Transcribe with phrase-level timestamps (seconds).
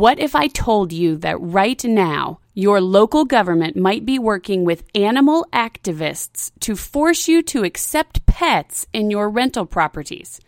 [0.00, 4.88] What if I told you that right now your local government might be working with
[4.94, 10.40] animal activists to force you to accept pets in your rental properties?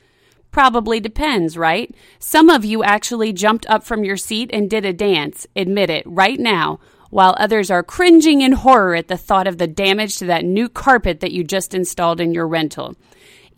[0.52, 1.94] Probably depends, right?
[2.18, 6.06] Some of you actually jumped up from your seat and did a dance, admit it,
[6.06, 6.80] right now,
[7.10, 10.66] while others are cringing in horror at the thought of the damage to that new
[10.66, 12.96] carpet that you just installed in your rental.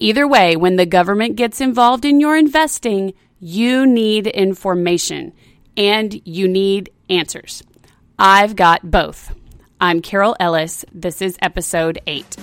[0.01, 5.33] Either way, when the government gets involved in your investing, you need information
[5.77, 7.63] and you need answers.
[8.19, 9.35] I've got both.
[9.81, 10.85] I'm Carol Ellis.
[10.93, 12.37] This is episode 8.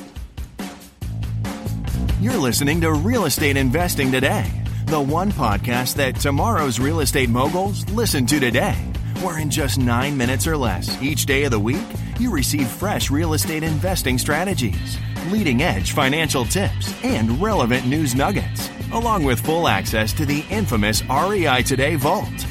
[2.19, 4.51] You're listening to Real Estate Investing Today,
[4.85, 8.75] the one podcast that tomorrow's real estate moguls listen to today,
[9.21, 11.81] where in just nine minutes or less each day of the week,
[12.19, 14.99] you receive fresh real estate investing strategies,
[15.31, 21.01] leading edge financial tips, and relevant news nuggets, along with full access to the infamous
[21.05, 22.45] REI Today Vault.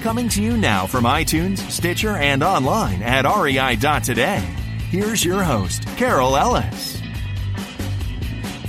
[0.00, 4.38] Coming to you now from iTunes, Stitcher, and online at rei.today.
[4.88, 6.98] Here's your host, Carol Ellis.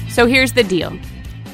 [0.10, 1.00] So here's the deal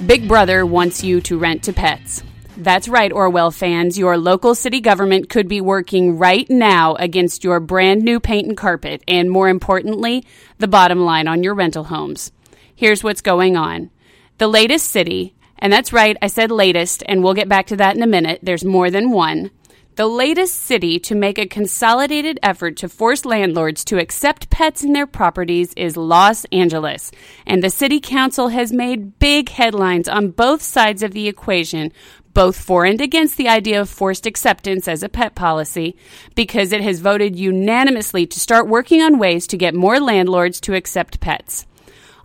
[0.07, 2.23] Big Brother wants you to rent to pets.
[2.57, 3.99] That's right, Orwell fans.
[3.99, 8.57] Your local city government could be working right now against your brand new paint and
[8.57, 10.25] carpet, and more importantly,
[10.57, 12.31] the bottom line on your rental homes.
[12.75, 13.91] Here's what's going on.
[14.39, 17.95] The latest city, and that's right, I said latest, and we'll get back to that
[17.95, 18.39] in a minute.
[18.41, 19.51] There's more than one
[19.97, 24.93] the latest city to make a consolidated effort to force landlords to accept pets in
[24.93, 27.11] their properties is Los Angeles.
[27.47, 31.91] And the city council has made big headlines on both sides of the equation,
[32.35, 35.97] both for and against the idea of forced acceptance as a pet policy,
[36.35, 40.75] because it has voted unanimously to start working on ways to get more landlords to
[40.75, 41.66] accept pets.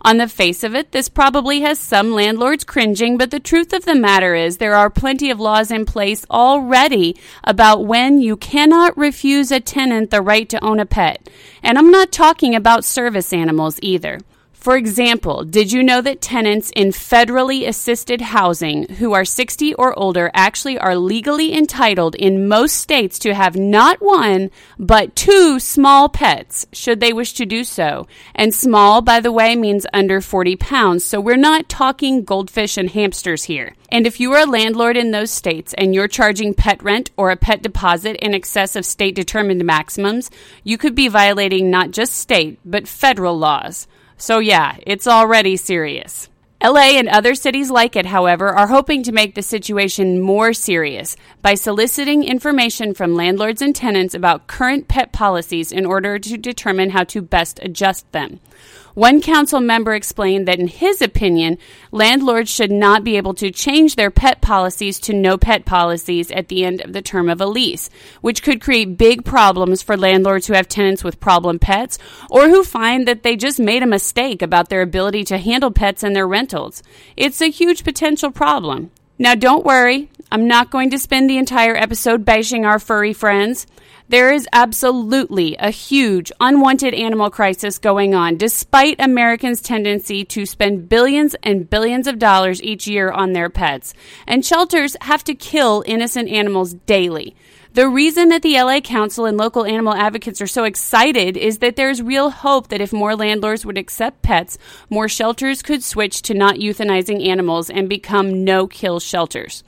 [0.05, 3.85] On the face of it, this probably has some landlords cringing, but the truth of
[3.85, 7.15] the matter is there are plenty of laws in place already
[7.45, 11.29] about when you cannot refuse a tenant the right to own a pet.
[11.61, 14.19] And I'm not talking about service animals either.
[14.63, 19.93] For example, did you know that tenants in federally assisted housing who are 60 or
[19.99, 26.07] older actually are legally entitled in most states to have not one, but two small
[26.07, 28.07] pets, should they wish to do so?
[28.33, 32.89] And small, by the way, means under 40 pounds, so we're not talking goldfish and
[32.89, 33.75] hamsters here.
[33.89, 37.31] And if you are a landlord in those states and you're charging pet rent or
[37.31, 40.31] a pet deposit in excess of state determined maximums,
[40.63, 43.87] you could be violating not just state, but federal laws.
[44.23, 46.29] So, yeah, it's already serious.
[46.63, 51.17] LA and other cities like it, however, are hoping to make the situation more serious
[51.41, 56.91] by soliciting information from landlords and tenants about current pet policies in order to determine
[56.91, 58.39] how to best adjust them.
[58.93, 61.57] One council member explained that, in his opinion,
[61.91, 66.47] landlords should not be able to change their pet policies to no pet policies at
[66.47, 67.89] the end of the term of a lease,
[68.21, 71.97] which could create big problems for landlords who have tenants with problem pets
[72.29, 76.03] or who find that they just made a mistake about their ability to handle pets
[76.03, 76.83] in their rentals.
[77.17, 78.91] It's a huge potential problem.
[79.17, 83.65] Now, don't worry, I'm not going to spend the entire episode bashing our furry friends.
[84.13, 90.87] There is absolutely a huge unwanted animal crisis going on, despite Americans' tendency to spend
[90.87, 93.95] billions and billions of dollars each year on their pets.
[94.27, 97.35] And shelters have to kill innocent animals daily.
[97.73, 101.75] The reason that the LA Council and local animal advocates are so excited is that
[101.75, 104.59] there's real hope that if more landlords would accept pets,
[104.91, 109.63] more shelters could switch to not euthanizing animals and become no kill shelters.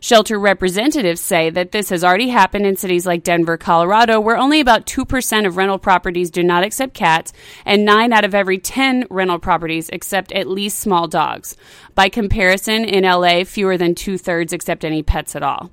[0.00, 4.60] Shelter representatives say that this has already happened in cities like Denver, Colorado, where only
[4.60, 7.32] about 2% of rental properties do not accept cats,
[7.64, 11.56] and 9 out of every 10 rental properties accept at least small dogs.
[11.94, 15.70] By comparison, in LA, fewer than two thirds accept any pets at all.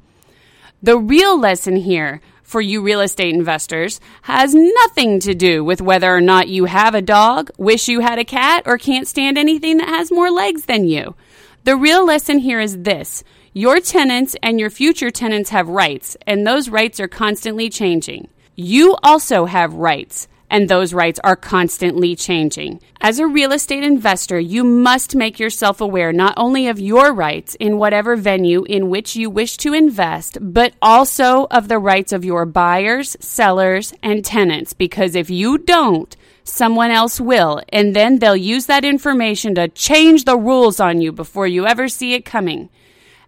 [0.81, 6.13] The real lesson here for you real estate investors has nothing to do with whether
[6.13, 9.77] or not you have a dog, wish you had a cat, or can't stand anything
[9.77, 11.15] that has more legs than you.
[11.63, 13.23] The real lesson here is this
[13.57, 18.27] your tenants and your future tenants have rights, and those rights are constantly changing.
[18.53, 22.81] You also have rights, and those rights are constantly changing.
[22.99, 27.55] As a real estate investor, you must make yourself aware not only of your rights
[27.55, 32.25] in whatever venue in which you wish to invest, but also of the rights of
[32.25, 38.35] your buyers, sellers, and tenants, because if you don't, someone else will, and then they'll
[38.35, 42.67] use that information to change the rules on you before you ever see it coming.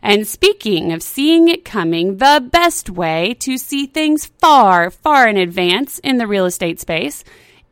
[0.01, 5.37] And speaking of seeing it coming, the best way to see things far, far in
[5.37, 7.23] advance in the real estate space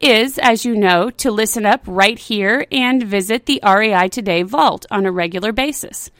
[0.01, 4.85] is, as you know, to listen up right here and visit the REI Today Vault
[4.91, 6.11] on a regular basis.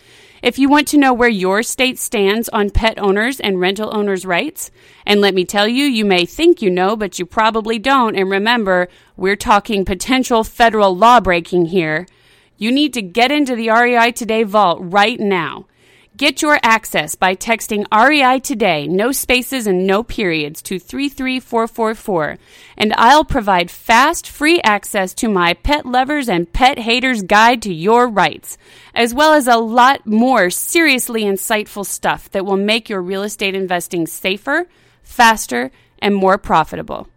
[0.42, 4.26] If you want to know where your state stands on pet owners and rental owners'
[4.26, 4.70] rights,
[5.06, 8.16] and let me tell you, you may think you know, but you probably don't.
[8.16, 8.88] And remember,
[9.18, 12.06] we're talking potential federal law breaking here.
[12.58, 15.66] You need to get into the REI Today vault right now.
[16.16, 22.38] Get your access by texting REI today, no spaces and no periods, to 33444,
[22.78, 27.74] and I'll provide fast, free access to my Pet Lovers and Pet Haters Guide to
[27.74, 28.58] Your Rights,
[28.94, 33.56] as well as a lot more seriously insightful stuff that will make your real estate
[33.56, 34.70] investing safer,
[35.04, 35.70] faster,
[36.00, 37.10] and more profitable.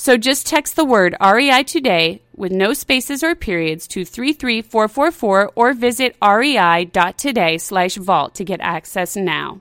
[0.00, 5.72] So just text the word REI today with no spaces or periods to 33444 or
[5.74, 9.60] visit rei.today slash vault to get access now.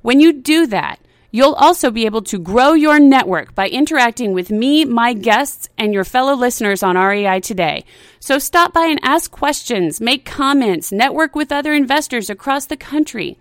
[0.00, 1.00] When you do that,
[1.30, 5.92] you'll also be able to grow your network by interacting with me, my guests, and
[5.92, 7.84] your fellow listeners on REI today.
[8.20, 13.36] So stop by and ask questions, make comments, network with other investors across the country.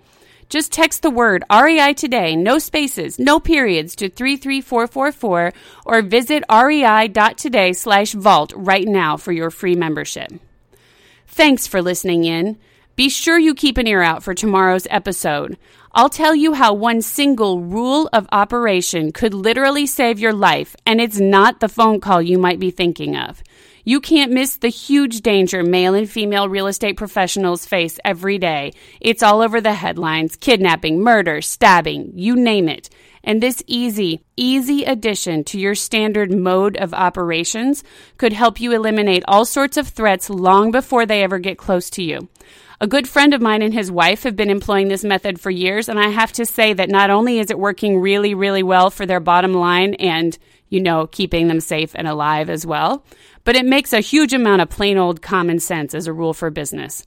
[0.49, 5.51] Just text the word REI today, no spaces, no periods to 33444
[5.85, 10.31] or visit rei.today slash vault right now for your free membership.
[11.27, 12.57] Thanks for listening in.
[12.95, 15.57] Be sure you keep an ear out for tomorrow's episode.
[15.91, 21.01] I'll tell you how one single rule of operation could literally save your life, and
[21.01, 23.43] it's not the phone call you might be thinking of.
[23.87, 28.73] You can't miss the huge danger male and female real estate professionals face every day.
[28.99, 32.89] It's all over the headlines kidnapping, murder, stabbing, you name it.
[33.23, 37.85] And this easy, easy addition to your standard mode of operations
[38.17, 42.03] could help you eliminate all sorts of threats long before they ever get close to
[42.03, 42.27] you.
[42.81, 45.87] A good friend of mine and his wife have been employing this method for years,
[45.87, 49.05] and I have to say that not only is it working really, really well for
[49.05, 50.37] their bottom line and,
[50.69, 53.03] you know, keeping them safe and alive as well,
[53.43, 56.49] but it makes a huge amount of plain old common sense as a rule for
[56.49, 57.05] business.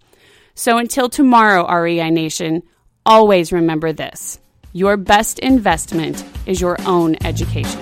[0.55, 2.63] So until tomorrow, REI Nation,
[3.05, 4.39] always remember this
[4.73, 7.81] your best investment is your own education.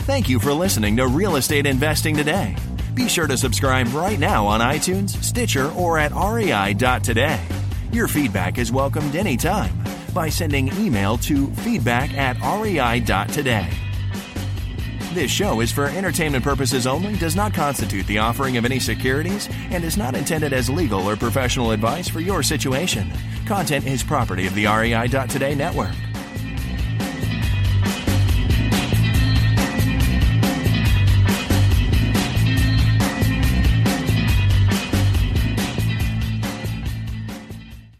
[0.00, 2.56] Thank you for listening to Real Estate Investing Today.
[2.94, 7.40] Be sure to subscribe right now on iTunes, Stitcher, or at rei.today.
[7.92, 9.72] Your feedback is welcomed anytime
[10.12, 13.68] by sending email to feedback at rei.today.
[15.14, 19.48] This show is for entertainment purposes only, does not constitute the offering of any securities,
[19.70, 23.10] and is not intended as legal or professional advice for your situation.
[23.46, 25.94] Content is property of the REI.today network.